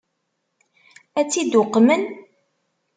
[1.19, 2.03] Ad tt-id-uqmen?